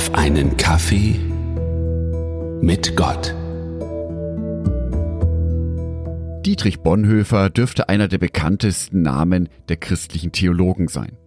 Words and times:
auf 0.00 0.14
einen 0.14 0.56
Kaffee 0.56 1.14
mit 2.62 2.96
Gott. 2.96 3.34
Dietrich 6.42 6.80
Bonhoeffer 6.80 7.50
dürfte 7.50 7.90
einer 7.90 8.08
der 8.08 8.16
bekanntesten 8.16 9.02
Namen 9.02 9.50
der 9.68 9.76
christlichen 9.76 10.32
Theologen 10.32 10.88
sein. 10.88 11.18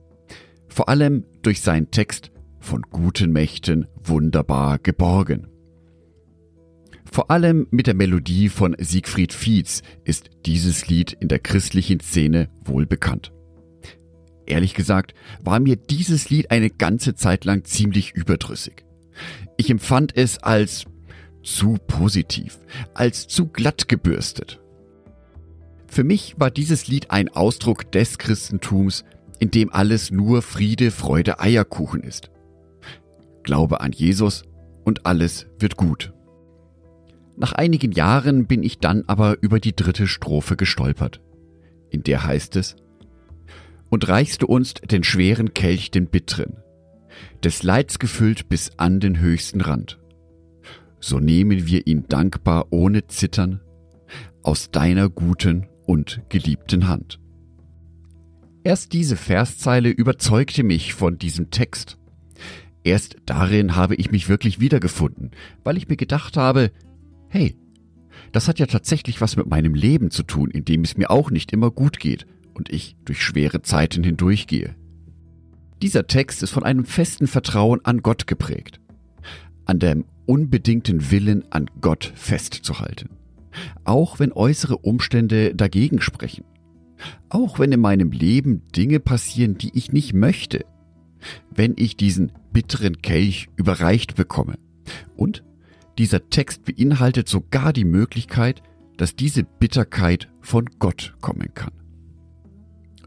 Vor 0.69 0.89
allem 0.89 1.23
durch 1.43 1.61
seinen 1.61 1.91
Text 1.91 2.31
von 2.59 2.81
guten 2.81 3.31
Mächten 3.31 3.85
wunderbar 4.03 4.79
geborgen. 4.79 5.45
Vor 7.05 7.29
allem 7.29 7.67
mit 7.69 7.85
der 7.85 7.93
Melodie 7.93 8.49
von 8.49 8.75
Siegfried 8.79 9.33
Fietz 9.33 9.83
ist 10.03 10.31
dieses 10.47 10.87
Lied 10.87 11.13
in 11.13 11.27
der 11.27 11.37
christlichen 11.37 11.99
Szene 11.99 12.49
wohl 12.65 12.87
bekannt. 12.87 13.33
Ehrlich 14.45 14.73
gesagt 14.73 15.13
war 15.43 15.59
mir 15.59 15.75
dieses 15.75 16.29
Lied 16.29 16.51
eine 16.51 16.69
ganze 16.69 17.15
Zeit 17.15 17.45
lang 17.45 17.63
ziemlich 17.63 18.13
überdrüssig. 18.13 18.85
Ich 19.57 19.69
empfand 19.69 20.15
es 20.15 20.39
als 20.39 20.85
zu 21.43 21.77
positiv, 21.87 22.59
als 22.93 23.27
zu 23.27 23.47
glatt 23.47 23.87
gebürstet. 23.87 24.59
Für 25.87 26.03
mich 26.03 26.35
war 26.39 26.49
dieses 26.49 26.87
Lied 26.87 27.11
ein 27.11 27.29
Ausdruck 27.29 27.91
des 27.91 28.17
Christentums, 28.17 29.05
in 29.39 29.51
dem 29.51 29.71
alles 29.71 30.09
nur 30.09 30.41
Friede, 30.41 30.89
Freude, 30.89 31.39
Eierkuchen 31.39 32.01
ist. 32.01 32.31
Glaube 33.43 33.81
an 33.81 33.91
Jesus 33.91 34.43
und 34.83 35.05
alles 35.05 35.47
wird 35.59 35.77
gut. 35.77 36.13
Nach 37.35 37.53
einigen 37.53 37.91
Jahren 37.91 38.47
bin 38.47 38.63
ich 38.63 38.79
dann 38.79 39.03
aber 39.07 39.37
über 39.41 39.59
die 39.59 39.75
dritte 39.75 40.07
Strophe 40.07 40.55
gestolpert. 40.55 41.21
In 41.89 42.03
der 42.03 42.23
heißt 42.23 42.55
es, 42.55 42.75
Und 43.93 44.07
reichst 44.07 44.41
du 44.41 44.47
uns 44.47 44.73
den 44.73 45.03
schweren 45.03 45.53
Kelch 45.53 45.91
den 45.91 46.07
bitteren, 46.07 46.55
des 47.43 47.61
Leids 47.61 47.99
gefüllt 47.99 48.49
bis 48.49 48.71
an 48.79 48.99
den 48.99 49.19
höchsten 49.19 49.61
Rand. 49.61 49.99
So 50.99 51.19
nehmen 51.19 51.67
wir 51.67 51.85
ihn 51.85 52.05
dankbar 52.09 52.65
ohne 52.71 53.05
Zittern 53.05 53.61
aus 54.41 54.71
deiner 54.71 55.09
guten 55.09 55.67
und 55.85 56.23
geliebten 56.29 56.87
Hand. 56.87 57.19
Erst 58.63 58.93
diese 58.93 59.15
Verszeile 59.15 59.89
überzeugte 59.89 60.63
mich 60.63 60.95
von 60.95 61.19
diesem 61.19 61.51
Text. 61.51 61.99
Erst 62.83 63.17
darin 63.27 63.75
habe 63.75 63.93
ich 63.93 64.09
mich 64.09 64.27
wirklich 64.27 64.59
wiedergefunden, 64.59 65.29
weil 65.63 65.77
ich 65.77 65.87
mir 65.87 65.97
gedacht 65.97 66.35
habe, 66.35 66.71
hey, 67.29 67.55
das 68.31 68.47
hat 68.47 68.57
ja 68.57 68.65
tatsächlich 68.65 69.21
was 69.21 69.37
mit 69.37 69.45
meinem 69.45 69.75
Leben 69.75 70.09
zu 70.09 70.23
tun, 70.23 70.49
in 70.49 70.65
dem 70.65 70.81
es 70.81 70.97
mir 70.97 71.11
auch 71.11 71.29
nicht 71.29 71.53
immer 71.53 71.69
gut 71.69 71.99
geht 71.99 72.25
und 72.53 72.71
ich 72.71 72.95
durch 73.05 73.21
schwere 73.21 73.61
Zeiten 73.61 74.03
hindurchgehe. 74.03 74.75
Dieser 75.81 76.07
Text 76.07 76.43
ist 76.43 76.51
von 76.51 76.63
einem 76.63 76.85
festen 76.85 77.27
Vertrauen 77.27 77.83
an 77.83 78.01
Gott 78.01 78.27
geprägt, 78.27 78.79
an 79.65 79.79
dem 79.79 80.05
unbedingten 80.25 81.11
Willen 81.11 81.43
an 81.51 81.69
Gott 81.81 82.13
festzuhalten, 82.15 83.09
auch 83.83 84.19
wenn 84.19 84.31
äußere 84.31 84.77
Umstände 84.77 85.53
dagegen 85.53 85.99
sprechen, 85.99 86.45
auch 87.29 87.59
wenn 87.59 87.71
in 87.71 87.81
meinem 87.81 88.11
Leben 88.11 88.61
Dinge 88.75 88.99
passieren, 88.99 89.57
die 89.57 89.71
ich 89.73 89.91
nicht 89.91 90.13
möchte, 90.13 90.65
wenn 91.53 91.73
ich 91.77 91.97
diesen 91.97 92.31
bitteren 92.51 93.01
Kelch 93.01 93.49
überreicht 93.55 94.15
bekomme 94.15 94.55
und 95.17 95.43
dieser 95.97 96.29
Text 96.29 96.63
beinhaltet 96.65 97.27
sogar 97.27 97.73
die 97.73 97.85
Möglichkeit, 97.85 98.63
dass 98.97 99.15
diese 99.15 99.43
Bitterkeit 99.43 100.29
von 100.41 100.69
Gott 100.79 101.15
kommen 101.21 101.53
kann. 101.53 101.82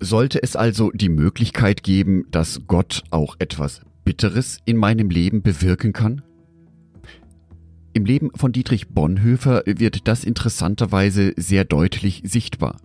Sollte 0.01 0.43
es 0.43 0.57
also 0.57 0.91
die 0.93 1.09
Möglichkeit 1.09 1.83
geben, 1.83 2.27
dass 2.31 2.63
Gott 2.67 3.03
auch 3.11 3.37
etwas 3.39 3.81
Bitteres 4.05 4.59
in 4.65 4.77
meinem 4.77 5.11
Leben 5.11 5.43
bewirken 5.43 5.93
kann? 5.93 6.23
Im 7.93 8.05
Leben 8.05 8.31
von 8.35 8.53
Dietrich 8.53 8.89
Bonhoeffer 8.89 9.63
wird 9.67 10.07
das 10.07 10.23
interessanterweise 10.25 11.33
sehr 11.37 11.65
deutlich 11.65 12.23
sichtbar. 12.25 12.77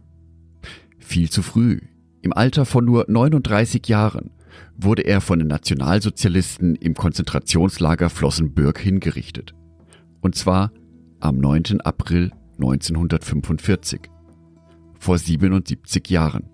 Viel 0.99 1.29
zu 1.29 1.41
früh, 1.41 1.81
im 2.21 2.31
Alter 2.31 2.65
von 2.65 2.85
nur 2.85 3.05
39 3.07 3.87
Jahren, 3.87 4.31
wurde 4.77 5.01
er 5.01 5.19
von 5.19 5.39
den 5.39 5.49
Nationalsozialisten 5.49 6.75
im 6.75 6.93
Konzentrationslager 6.93 8.09
Flossenbürg 8.09 8.79
hingerichtet 8.79 9.53
und 10.21 10.35
zwar 10.35 10.71
am 11.19 11.37
9. 11.37 11.81
April 11.81 12.31
1945, 12.57 14.01
vor 14.99 15.17
77 15.17 16.09
Jahren. 16.09 16.50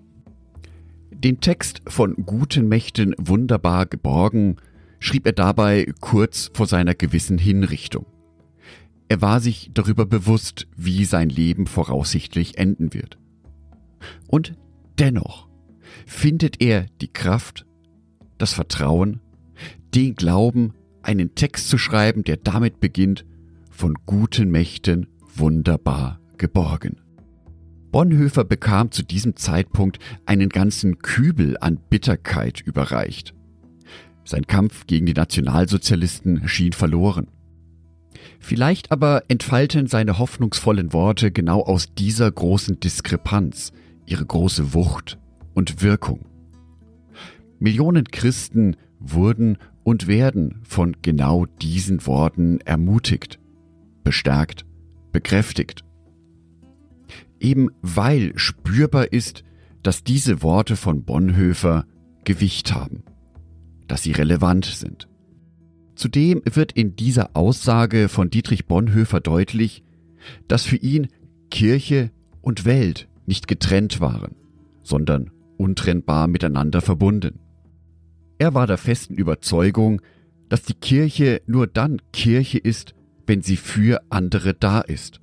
Den 1.24 1.40
Text 1.42 1.82
von 1.88 2.16
guten 2.28 2.68
Mächten 2.68 3.16
wunderbar 3.18 3.88
geborgen 3.88 4.58
schrieb 5.00 5.26
er 5.26 5.34
dabei 5.34 5.92
kurz 6.00 6.52
vor 6.54 6.68
seiner 6.68 6.94
gewissen 6.94 7.40
Hinrichtung. 7.40 8.06
Er 9.10 9.20
war 9.20 9.40
sich 9.40 9.72
darüber 9.74 10.06
bewusst, 10.06 10.68
wie 10.76 11.06
sein 11.06 11.30
Leben 11.30 11.66
voraussichtlich 11.66 12.60
enden 12.60 12.94
wird. 12.94 13.18
Und 14.28 14.54
dennoch 15.00 15.48
findet 16.06 16.62
er 16.62 16.86
die 17.02 17.12
Kraft, 17.12 17.66
das 18.38 18.54
Vertrauen, 18.54 19.20
den 19.96 20.14
Glauben, 20.14 20.74
einen 21.02 21.34
Text 21.34 21.70
zu 21.70 21.80
schreiben, 21.80 22.26
der 22.26 22.38
damit 22.38 22.80
beginnt, 22.80 23.26
von 23.72 23.96
guten 24.06 24.52
Mächten 24.52 25.08
wunderbar 25.36 26.20
geborgen. 26.38 27.07
Bonhoeffer 27.98 28.44
bekam 28.44 28.92
zu 28.92 29.02
diesem 29.02 29.38
Zeitpunkt 29.38 29.98
einen 30.28 30.50
ganzen 30.50 31.00
Kübel 31.00 31.58
an 31.60 31.80
Bitterkeit 31.90 32.62
überreicht. 32.62 33.34
Sein 34.24 34.46
Kampf 34.46 34.86
gegen 34.86 35.08
die 35.08 35.16
Nationalsozialisten 35.16 36.48
schien 36.48 36.74
verloren. 36.74 37.26
Vielleicht 38.38 38.92
aber 38.92 39.24
entfalten 39.30 39.88
seine 39.88 40.20
hoffnungsvollen 40.20 40.94
Worte 40.94 41.32
genau 41.32 41.64
aus 41.64 41.96
dieser 41.96 42.32
großen 42.32 42.80
Diskrepanz 42.80 43.72
ihre 44.06 44.28
große 44.28 44.76
Wucht 44.76 45.18
und 45.56 45.82
Wirkung. 45.82 46.20
Millionen 47.58 48.06
Christen 48.06 48.76
wurden 49.00 49.58
und 49.84 50.06
werden 50.06 50.62
von 50.62 50.98
genau 51.02 51.48
diesen 51.64 52.06
Worten 52.06 52.60
ermutigt 52.62 53.40
bestärkt, 54.04 54.68
bekräftigt. 55.12 55.84
Eben 57.40 57.70
weil 57.82 58.38
spürbar 58.38 59.12
ist, 59.12 59.44
dass 59.84 60.04
diese 60.04 60.42
Worte 60.42 60.76
von 60.76 61.04
Bonhoeffer 61.04 61.86
Gewicht 62.26 62.74
haben, 62.74 63.04
dass 63.88 64.04
sie 64.04 64.12
relevant 64.12 64.66
sind. 64.66 65.08
Zudem 65.96 66.42
wird 66.46 66.74
in 66.74 66.96
dieser 66.96 67.36
Aussage 67.36 68.10
von 68.10 68.30
Dietrich 68.30 68.68
Bonhoeffer 68.68 69.20
deutlich, 69.20 69.84
dass 70.48 70.64
für 70.64 70.76
ihn 70.76 71.08
Kirche 71.50 72.12
und 72.42 72.66
Welt 72.66 73.08
nicht 73.26 73.48
getrennt 73.48 74.00
waren, 74.00 74.36
sondern 74.84 75.32
untrennbar 75.58 76.28
miteinander 76.28 76.82
verbunden. 76.82 77.40
Er 78.38 78.54
war 78.54 78.68
der 78.68 78.78
festen 78.78 79.16
Überzeugung, 79.16 80.02
dass 80.50 80.64
die 80.64 80.76
Kirche 80.76 81.42
nur 81.48 81.68
dann 81.68 82.02
Kirche 82.14 82.58
ist, 82.58 82.94
wenn 83.26 83.42
sie 83.42 83.58
für 83.58 84.02
andere 84.10 84.54
da 84.54 84.82
ist. 84.82 85.20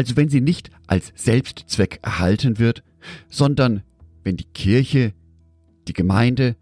Also 0.00 0.16
wenn 0.16 0.30
sie 0.30 0.40
nicht 0.40 0.70
als 0.86 1.12
Selbstzweck 1.14 1.98
erhalten 2.00 2.58
wird, 2.58 2.82
sondern 3.28 3.82
wenn 4.24 4.38
die 4.38 4.46
Kirche, 4.46 5.12
die 5.88 5.92
Gemeinde, 5.92 6.56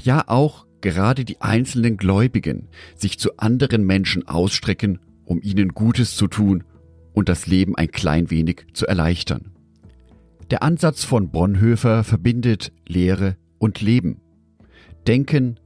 ja 0.00 0.22
auch 0.28 0.64
gerade 0.80 1.24
die 1.24 1.40
einzelnen 1.40 1.96
Gläubigen 1.96 2.68
sich 2.94 3.18
zu 3.18 3.36
anderen 3.38 3.84
Menschen 3.84 4.28
ausstrecken, 4.28 5.00
um 5.24 5.42
ihnen 5.42 5.70
Gutes 5.70 6.14
zu 6.14 6.28
tun 6.28 6.62
und 7.14 7.28
das 7.28 7.48
Leben 7.48 7.74
ein 7.74 7.90
klein 7.90 8.30
wenig 8.30 8.64
zu 8.74 8.86
erleichtern. 8.86 9.50
Der 10.52 10.62
Ansatz 10.62 11.02
von 11.02 11.32
Bonhoeffer 11.32 12.04
verbindet 12.04 12.70
Lehre 12.86 13.36
und 13.58 13.80
Leben, 13.80 14.20
Denken, 15.08 15.58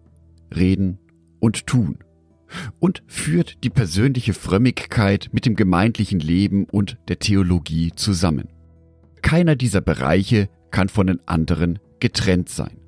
Reden 0.50 0.96
und 1.40 1.66
Tun 1.66 1.98
und 2.78 3.02
führt 3.06 3.62
die 3.64 3.70
persönliche 3.70 4.34
Frömmigkeit 4.34 5.28
mit 5.32 5.46
dem 5.46 5.56
gemeindlichen 5.56 6.20
Leben 6.20 6.64
und 6.64 6.98
der 7.08 7.18
Theologie 7.18 7.92
zusammen. 7.94 8.48
Keiner 9.22 9.56
dieser 9.56 9.80
Bereiche 9.80 10.48
kann 10.70 10.88
von 10.88 11.06
den 11.06 11.20
anderen 11.26 11.78
getrennt 12.00 12.48
sein. 12.48 12.78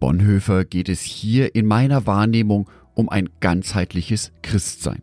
Bonhoeffer 0.00 0.64
geht 0.64 0.88
es 0.88 1.00
hier 1.00 1.54
in 1.54 1.66
meiner 1.66 2.06
Wahrnehmung 2.06 2.68
um 2.94 3.08
ein 3.08 3.28
ganzheitliches 3.40 4.32
Christsein. 4.42 5.02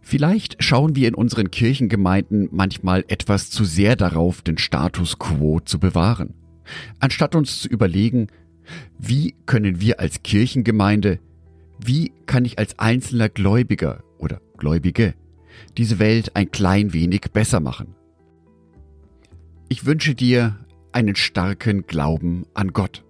Vielleicht 0.00 0.62
schauen 0.62 0.96
wir 0.96 1.06
in 1.06 1.14
unseren 1.14 1.50
Kirchengemeinden 1.50 2.48
manchmal 2.50 3.04
etwas 3.08 3.50
zu 3.50 3.64
sehr 3.64 3.94
darauf, 3.94 4.42
den 4.42 4.58
Status 4.58 5.18
quo 5.18 5.60
zu 5.60 5.78
bewahren, 5.78 6.34
anstatt 6.98 7.34
uns 7.36 7.60
zu 7.60 7.68
überlegen, 7.68 8.28
wie 8.98 9.34
können 9.46 9.80
wir 9.80 10.00
als 10.00 10.22
Kirchengemeinde 10.22 11.20
wie 11.84 12.12
kann 12.26 12.44
ich 12.44 12.58
als 12.58 12.78
einzelner 12.78 13.28
Gläubiger 13.28 14.02
oder 14.18 14.40
Gläubige 14.56 15.14
diese 15.76 15.98
Welt 15.98 16.36
ein 16.36 16.50
klein 16.50 16.92
wenig 16.92 17.22
besser 17.32 17.60
machen? 17.60 17.94
Ich 19.68 19.86
wünsche 19.86 20.14
dir 20.14 20.58
einen 20.92 21.16
starken 21.16 21.86
Glauben 21.86 22.44
an 22.54 22.72
Gott. 22.72 23.04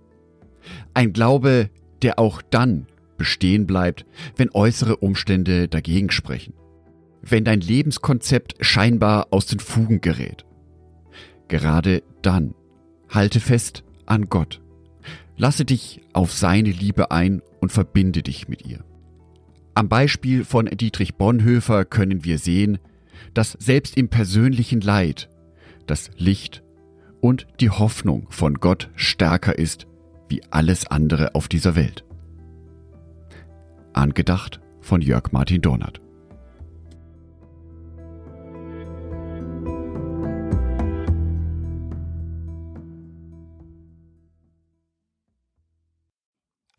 Ein 0.94 1.12
Glaube, 1.12 1.70
der 2.02 2.18
auch 2.18 2.42
dann 2.42 2.86
bestehen 3.16 3.66
bleibt, 3.66 4.06
wenn 4.36 4.50
äußere 4.52 4.96
Umstände 4.96 5.68
dagegen 5.68 6.10
sprechen. 6.10 6.54
Wenn 7.22 7.44
dein 7.44 7.60
Lebenskonzept 7.60 8.56
scheinbar 8.60 9.28
aus 9.30 9.46
den 9.46 9.58
Fugen 9.58 10.00
gerät. 10.00 10.44
Gerade 11.48 12.02
dann 12.22 12.54
halte 13.08 13.40
fest 13.40 13.84
an 14.06 14.28
Gott. 14.28 14.60
Lasse 15.40 15.64
dich 15.64 16.02
auf 16.12 16.34
seine 16.34 16.70
Liebe 16.70 17.10
ein 17.10 17.40
und 17.62 17.72
verbinde 17.72 18.22
dich 18.22 18.48
mit 18.48 18.66
ihr. 18.66 18.84
Am 19.72 19.88
Beispiel 19.88 20.44
von 20.44 20.66
Dietrich 20.66 21.14
Bonhoeffer 21.14 21.86
können 21.86 22.26
wir 22.26 22.36
sehen, 22.36 22.76
dass 23.32 23.52
selbst 23.52 23.96
im 23.96 24.10
persönlichen 24.10 24.82
Leid 24.82 25.30
das 25.86 26.10
Licht 26.18 26.62
und 27.22 27.46
die 27.58 27.70
Hoffnung 27.70 28.26
von 28.28 28.56
Gott 28.56 28.90
stärker 28.96 29.58
ist 29.58 29.86
wie 30.28 30.42
alles 30.50 30.86
andere 30.86 31.34
auf 31.34 31.48
dieser 31.48 31.74
Welt. 31.74 32.04
Angedacht 33.94 34.60
von 34.82 35.00
Jörg 35.00 35.32
Martin 35.32 35.62
Donat. 35.62 36.02